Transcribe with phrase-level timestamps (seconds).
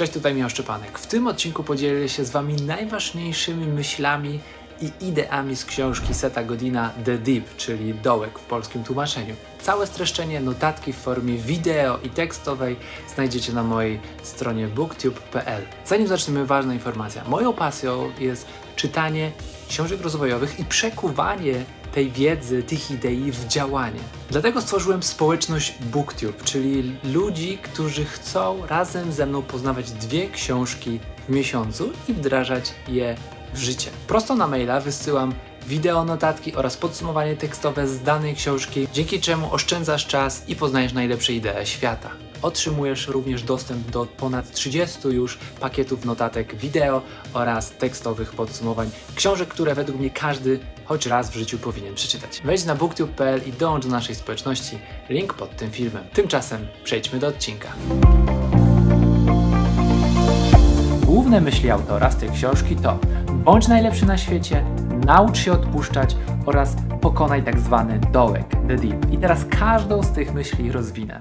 [0.00, 0.98] Cześć, tutaj Michał Szczepanek.
[0.98, 4.40] W tym odcinku podzielę się z Wami najważniejszymi myślami
[4.80, 9.34] i ideami z książki Seta Godina The Deep, czyli Dołek w polskim tłumaczeniu.
[9.62, 12.76] Całe streszczenie, notatki w formie wideo i tekstowej
[13.14, 15.62] znajdziecie na mojej stronie booktube.pl.
[15.86, 17.24] Zanim zaczniemy, ważna informacja.
[17.24, 19.32] Moją pasją jest czytanie
[19.68, 24.00] książek rozwojowych i przekuwanie tej wiedzy, tych idei w działanie.
[24.30, 31.32] Dlatego stworzyłem społeczność BookTube, czyli ludzi, którzy chcą razem ze mną poznawać dwie książki w
[31.32, 33.16] miesiącu i wdrażać je
[33.54, 33.90] w życie.
[34.06, 35.34] Prosto na maila wysyłam
[35.66, 41.32] wideo notatki oraz podsumowanie tekstowe z danej książki, dzięki czemu oszczędzasz czas i poznajesz najlepsze
[41.32, 42.10] idee świata.
[42.42, 49.74] Otrzymujesz również dostęp do ponad 30 już pakietów notatek wideo oraz tekstowych podsumowań książek, które
[49.74, 52.40] według mnie każdy choć raz w życiu powinien przeczytać.
[52.44, 54.78] Wejdź na booktube.pl i dołącz do naszej społeczności.
[55.08, 56.04] Link pod tym filmem.
[56.12, 57.68] Tymczasem przejdźmy do odcinka.
[61.04, 62.98] Główne myśli autora z tej książki to
[63.44, 64.64] bądź najlepszy na świecie,
[65.06, 69.12] naucz się odpuszczać oraz pokonaj tak zwany dołek, the deep.
[69.12, 71.20] I teraz każdą z tych myśli rozwinę.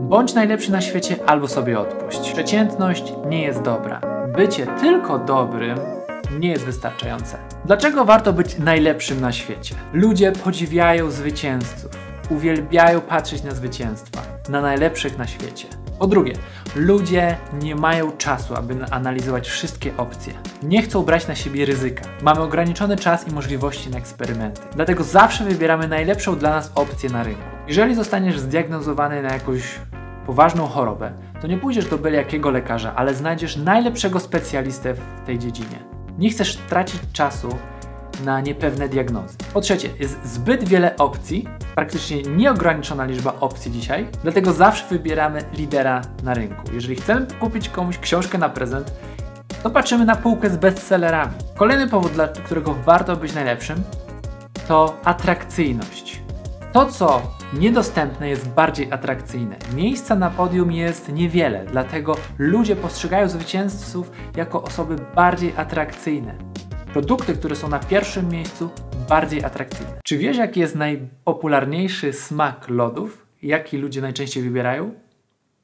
[0.00, 2.32] Bądź najlepszy na świecie albo sobie odpuść.
[2.32, 4.00] Przeciętność nie jest dobra.
[4.36, 5.78] Bycie tylko dobrym
[6.38, 7.38] nie jest wystarczające.
[7.64, 9.74] Dlaczego warto być najlepszym na świecie?
[9.92, 11.90] Ludzie podziwiają zwycięzców,
[12.30, 15.66] uwielbiają patrzeć na zwycięstwa, na najlepszych na świecie.
[16.00, 16.32] Po drugie,
[16.76, 20.34] ludzie nie mają czasu, aby analizować wszystkie opcje.
[20.62, 22.04] Nie chcą brać na siebie ryzyka.
[22.22, 24.60] Mamy ograniczony czas i możliwości na eksperymenty.
[24.74, 27.42] Dlatego zawsze wybieramy najlepszą dla nas opcję na rynku.
[27.68, 29.62] Jeżeli zostaniesz zdiagnozowany na jakąś
[30.26, 35.38] poważną chorobę, to nie pójdziesz do byle jakiego lekarza, ale znajdziesz najlepszego specjalistę w tej
[35.38, 35.78] dziedzinie.
[36.18, 37.48] Nie chcesz tracić czasu
[38.24, 39.36] na niepewne diagnozy.
[39.54, 46.02] Po trzecie, jest zbyt wiele opcji, praktycznie nieograniczona liczba opcji dzisiaj, dlatego zawsze wybieramy lidera
[46.22, 46.62] na rynku.
[46.72, 48.92] Jeżeli chcemy kupić komuś książkę na prezent,
[49.62, 51.32] to patrzymy na półkę z bestsellerami.
[51.56, 53.82] Kolejny powód, dla którego warto być najlepszym,
[54.68, 56.22] to atrakcyjność.
[56.72, 57.22] To, co
[57.52, 59.56] niedostępne jest bardziej atrakcyjne.
[59.74, 66.49] Miejsca na podium jest niewiele, dlatego ludzie postrzegają zwycięzców jako osoby bardziej atrakcyjne.
[66.92, 68.70] Produkty, które są na pierwszym miejscu,
[69.08, 69.92] bardziej atrakcyjne.
[70.04, 73.26] Czy wiesz, jaki jest najpopularniejszy smak lodów?
[73.42, 74.94] Jaki ludzie najczęściej wybierają?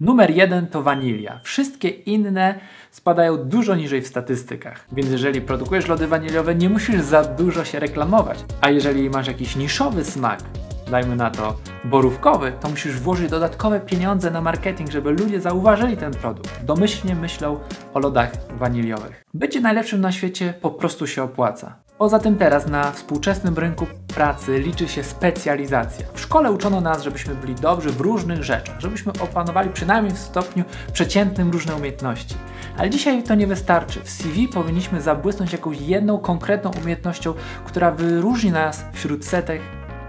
[0.00, 1.40] Numer jeden to wanilia.
[1.44, 2.60] Wszystkie inne
[2.90, 4.86] spadają dużo niżej w statystykach.
[4.92, 8.44] Więc jeżeli produkujesz lody waniliowe, nie musisz za dużo się reklamować.
[8.60, 10.40] A jeżeli masz jakiś niszowy smak,
[10.90, 16.12] dajmy na to borówkowy, to musisz włożyć dodatkowe pieniądze na marketing, żeby ludzie zauważyli ten
[16.12, 16.64] produkt.
[16.64, 17.60] Domyślnie myślą
[17.94, 19.24] o lodach waniliowych.
[19.34, 21.76] Bycie najlepszym na świecie po prostu się opłaca.
[21.98, 26.06] Poza tym teraz na współczesnym rynku pracy liczy się specjalizacja.
[26.14, 30.64] W szkole uczono nas, żebyśmy byli dobrzy w różnych rzeczach, żebyśmy opanowali przynajmniej w stopniu
[30.92, 32.34] przeciętnym różne umiejętności.
[32.76, 34.00] Ale dzisiaj to nie wystarczy.
[34.00, 37.34] W CV powinniśmy zabłysnąć jakąś jedną konkretną umiejętnością,
[37.64, 39.60] która wyróżni nas wśród setek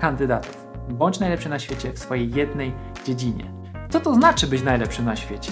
[0.01, 0.60] kandydatów.
[0.93, 2.73] Bądź najlepszy na świecie w swojej jednej
[3.05, 3.51] dziedzinie.
[3.89, 5.51] Co to znaczy być najlepszym na świecie?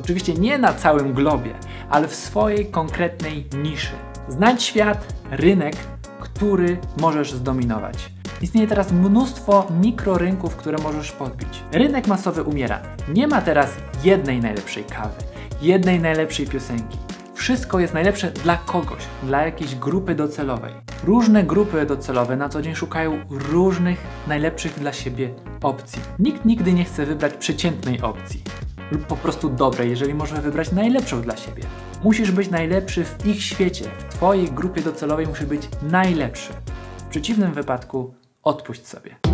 [0.00, 1.54] Oczywiście nie na całym globie,
[1.90, 3.92] ale w swojej konkretnej niszy.
[4.28, 5.76] Znajdź świat, rynek,
[6.20, 8.10] który możesz zdominować.
[8.42, 11.62] Istnieje teraz mnóstwo mikrorynków, które możesz podbić.
[11.72, 12.80] Rynek masowy umiera.
[13.08, 15.22] Nie ma teraz jednej najlepszej kawy,
[15.62, 16.98] jednej najlepszej piosenki.
[17.34, 20.72] Wszystko jest najlepsze dla kogoś, dla jakiejś grupy docelowej.
[21.04, 26.02] Różne grupy docelowe na co dzień szukają różnych, najlepszych dla siebie opcji.
[26.18, 28.42] Nikt nigdy nie chce wybrać przeciętnej opcji
[28.92, 31.62] lub po prostu dobrej, jeżeli możemy wybrać najlepszą dla siebie.
[32.04, 36.52] Musisz być najlepszy w ich świecie, w Twojej grupie docelowej musisz być najlepszy.
[36.98, 39.33] W przeciwnym wypadku odpuść sobie.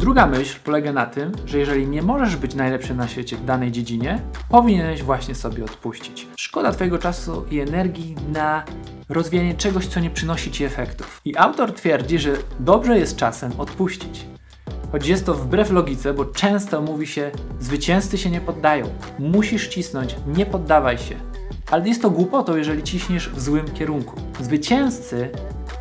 [0.00, 3.72] Druga myśl polega na tym, że jeżeli nie możesz być najlepszy na świecie w danej
[3.72, 6.26] dziedzinie, powinieneś właśnie sobie odpuścić.
[6.36, 8.64] Szkoda Twojego czasu i energii na
[9.08, 11.20] rozwijanie czegoś, co nie przynosi Ci efektów.
[11.24, 14.26] I autor twierdzi, że dobrze jest czasem odpuścić.
[14.92, 18.86] Choć jest to wbrew logice, bo często mówi się, zwycięzcy się nie poddają.
[19.18, 21.14] Musisz cisnąć, nie poddawaj się.
[21.70, 24.20] Ale jest to głupotą, jeżeli ciśniesz w złym kierunku.
[24.40, 25.30] Zwycięzcy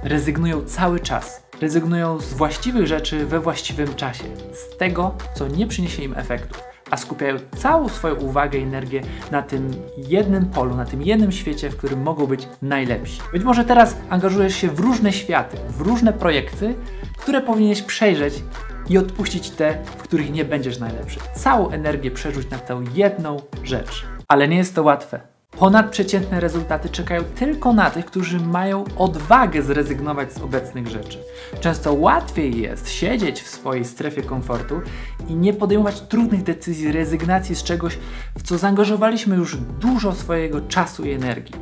[0.03, 4.23] rezygnują cały czas rezygnują z właściwych rzeczy we właściwym czasie,
[4.53, 6.59] z tego, co nie przyniesie im efektu,
[6.91, 9.01] a skupiają całą swoją uwagę i energię
[9.31, 13.21] na tym jednym polu, na tym jednym świecie, w którym mogą być najlepsi.
[13.33, 16.75] Być może teraz angażujesz się w różne światy, w różne projekty,
[17.17, 18.43] które powinieneś przejrzeć
[18.89, 21.19] i odpuścić te, w których nie będziesz najlepszy.
[21.35, 24.05] Całą energię przerzuć na tę jedną rzecz.
[24.27, 25.38] Ale nie jest to łatwe.
[25.59, 31.17] Ponadprzeciętne rezultaty czekają tylko na tych, którzy mają odwagę zrezygnować z obecnych rzeczy.
[31.59, 34.81] Często łatwiej jest siedzieć w swojej strefie komfortu
[35.27, 37.97] i nie podejmować trudnych decyzji rezygnacji z czegoś,
[38.37, 41.55] w co zaangażowaliśmy już dużo swojego czasu i energii.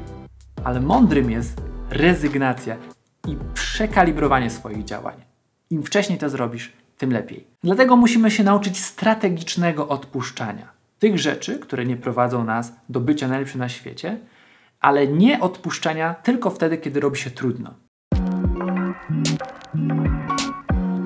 [0.64, 2.78] Ale mądrym jest rezygnacja
[3.28, 5.16] i przekalibrowanie swoich działań.
[5.70, 7.48] Im wcześniej to zrobisz, tym lepiej.
[7.64, 13.60] Dlatego musimy się nauczyć strategicznego odpuszczania tych rzeczy, które nie prowadzą nas do bycia najlepszym
[13.60, 14.18] na świecie,
[14.80, 17.74] ale nie odpuszczania tylko wtedy, kiedy robi się trudno.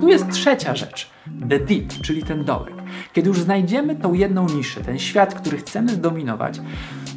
[0.01, 1.09] Tu jest trzecia rzecz,
[1.49, 2.73] the deep, czyli ten dołek.
[3.13, 6.59] Kiedy już znajdziemy tą jedną niszę, ten świat, który chcemy zdominować,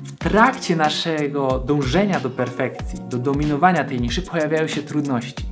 [0.05, 5.45] w trakcie naszego dążenia do perfekcji, do dominowania tej niszy pojawiają się trudności.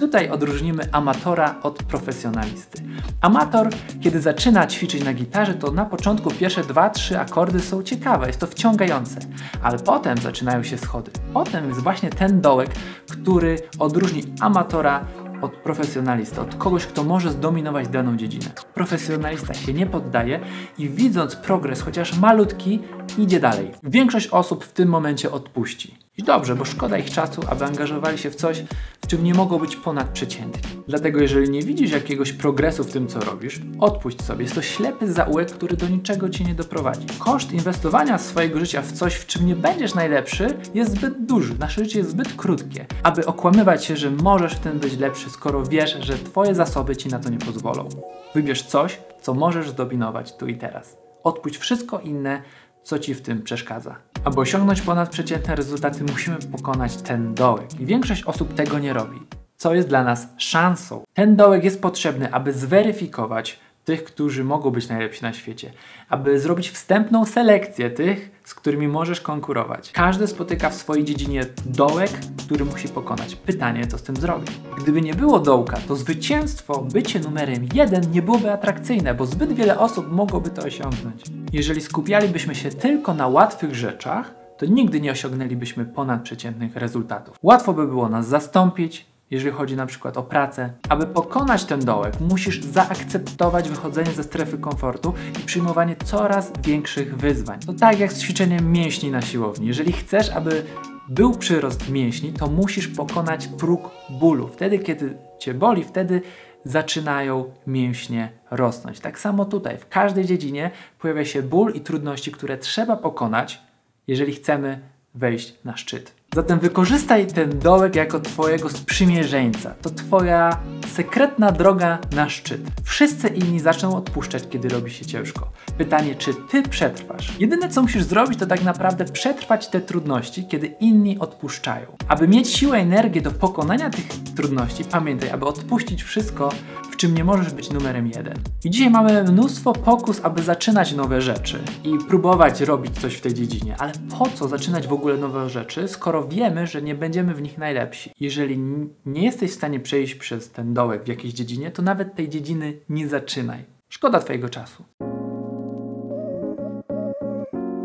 [0.00, 2.82] Tutaj odróżnimy amatora od profesjonalisty.
[3.20, 3.68] Amator,
[4.00, 8.46] kiedy zaczyna ćwiczyć na gitarze, to na początku pierwsze 2-3 akordy są ciekawe, jest to
[8.46, 9.20] wciągające,
[9.62, 11.10] ale potem zaczynają się schody.
[11.32, 12.70] Potem jest właśnie ten dołek,
[13.10, 15.04] który odróżni amatora
[15.42, 18.50] od profesjonalisty, od kogoś, kto może zdominować daną dziedzinę.
[18.74, 20.40] Profesjonalista się nie poddaje
[20.78, 22.80] i widząc progres, chociaż malutki,
[23.18, 23.70] idzie dalej.
[23.82, 25.98] Większość osób w tym momencie odpuści.
[26.18, 28.64] I dobrze, bo szkoda ich czasu, aby angażowali się w coś,
[29.00, 30.77] w czym nie mogą być ponadprzeciętni.
[30.88, 34.42] Dlatego jeżeli nie widzisz jakiegoś progresu w tym, co robisz, odpuść sobie.
[34.42, 37.06] Jest to ślepy zaułek, który do niczego Cię nie doprowadzi.
[37.18, 41.58] Koszt inwestowania swojego życia w coś, w czym nie będziesz najlepszy, jest zbyt duży.
[41.58, 45.62] Nasze życie jest zbyt krótkie, aby okłamywać się, że możesz w tym być lepszy, skoro
[45.62, 47.88] wiesz, że Twoje zasoby Ci na to nie pozwolą.
[48.34, 50.96] Wybierz coś, co możesz zdominować tu i teraz.
[51.24, 52.42] Odpuść wszystko inne,
[52.82, 53.96] co Ci w tym przeszkadza.
[54.24, 57.80] Aby osiągnąć ponadprzeciętne rezultaty, musimy pokonać ten dołek.
[57.80, 59.18] I większość osób tego nie robi,
[59.58, 61.04] co jest dla nas szansą.
[61.14, 65.72] Ten dołek jest potrzebny, aby zweryfikować, tych, którzy mogą być najlepsi na świecie,
[66.08, 69.92] aby zrobić wstępną selekcję tych, z którymi możesz konkurować.
[69.92, 72.10] Każdy spotyka w swojej dziedzinie dołek,
[72.46, 73.36] który musi pokonać.
[73.36, 74.50] Pytanie, co z tym zrobić?
[74.78, 79.78] Gdyby nie było dołka, to zwycięstwo, bycie numerem jeden nie byłoby atrakcyjne, bo zbyt wiele
[79.78, 81.22] osób mogłoby to osiągnąć.
[81.52, 87.36] Jeżeli skupialibyśmy się tylko na łatwych rzeczach, to nigdy nie osiągnęlibyśmy ponadprzeciętnych rezultatów.
[87.42, 90.72] Łatwo by było nas zastąpić, jeżeli chodzi na przykład o pracę.
[90.88, 97.60] Aby pokonać ten dołek, musisz zaakceptować wychodzenie ze strefy komfortu i przyjmowanie coraz większych wyzwań.
[97.60, 99.66] To tak jak z ćwiczeniem mięśni na siłowni.
[99.66, 100.64] Jeżeli chcesz, aby
[101.08, 104.48] był przyrost mięśni, to musisz pokonać próg bólu.
[104.48, 106.22] Wtedy, kiedy cię boli, wtedy
[106.64, 109.00] zaczynają mięśnie rosnąć.
[109.00, 113.62] Tak samo tutaj, w każdej dziedzinie pojawia się ból i trudności, które trzeba pokonać,
[114.06, 114.80] jeżeli chcemy
[115.14, 116.17] wejść na szczyt.
[116.34, 119.74] Zatem wykorzystaj ten dołek jako Twojego sprzymierzeńca.
[119.82, 120.60] To Twoja
[120.94, 122.60] sekretna droga na szczyt.
[122.84, 125.52] Wszyscy inni zaczną odpuszczać, kiedy robi się ciężko.
[125.78, 127.40] Pytanie, czy Ty przetrwasz?
[127.40, 131.86] Jedyne, co musisz zrobić, to tak naprawdę przetrwać te trudności, kiedy inni odpuszczają.
[132.08, 136.52] Aby mieć siłę energię do pokonania tych trudności, pamiętaj, aby odpuścić wszystko,
[136.98, 138.34] czym nie możesz być numerem jeden.
[138.64, 143.34] I dzisiaj mamy mnóstwo pokus, aby zaczynać nowe rzeczy i próbować robić coś w tej
[143.34, 143.76] dziedzinie.
[143.78, 147.58] Ale po co zaczynać w ogóle nowe rzeczy, skoro wiemy, że nie będziemy w nich
[147.58, 148.12] najlepsi?
[148.20, 148.58] Jeżeli
[149.06, 152.78] nie jesteś w stanie przejść przez ten dołek w jakiejś dziedzinie, to nawet tej dziedziny
[152.88, 153.64] nie zaczynaj.
[153.88, 154.84] Szkoda Twojego czasu.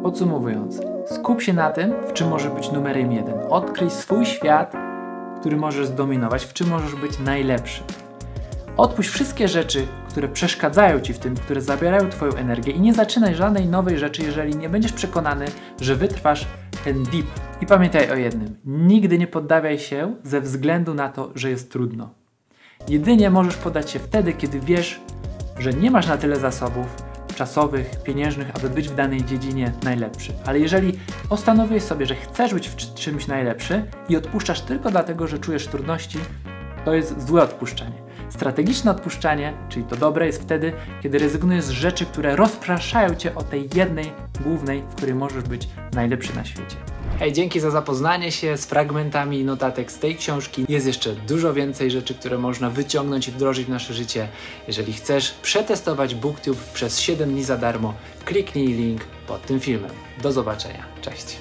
[0.03, 3.35] Podsumowując, skup się na tym, w czym możesz być numerem jeden.
[3.49, 4.73] Odkryj swój świat,
[5.39, 7.83] który możesz zdominować, w czym możesz być najlepszy.
[8.77, 13.35] Odpuść wszystkie rzeczy, które przeszkadzają ci w tym, które zabierają Twoją energię i nie zaczynaj
[13.35, 15.45] żadnej nowej rzeczy, jeżeli nie będziesz przekonany,
[15.81, 16.47] że wytrwasz
[16.83, 17.25] ten deep.
[17.61, 22.09] I pamiętaj o jednym: nigdy nie poddawaj się ze względu na to, że jest trudno.
[22.87, 25.01] Jedynie możesz poddać się wtedy, kiedy wiesz,
[25.59, 26.87] że nie masz na tyle zasobów
[27.35, 30.33] czasowych, pieniężnych, aby być w danej dziedzinie najlepszy.
[30.45, 30.99] Ale jeżeli
[31.29, 36.19] postanowiłeś sobie, że chcesz być w czymś najlepszy i odpuszczasz tylko dlatego, że czujesz trudności,
[36.85, 38.03] to jest złe odpuszczenie.
[38.35, 40.73] Strategiczne odpuszczanie, czyli to dobre, jest wtedy,
[41.03, 44.11] kiedy rezygnujesz z rzeczy, które rozpraszają cię o tej jednej
[44.43, 46.75] głównej, w której możesz być najlepszy na świecie.
[47.19, 50.65] Hej, dzięki za zapoznanie się z fragmentami notatek z tej książki.
[50.69, 54.27] Jest jeszcze dużo więcej rzeczy, które można wyciągnąć i wdrożyć w nasze życie.
[54.67, 57.93] Jeżeli chcesz przetestować BookTube przez 7 dni za darmo,
[58.25, 59.91] kliknij link pod tym filmem.
[60.21, 60.85] Do zobaczenia.
[61.01, 61.37] Cześć.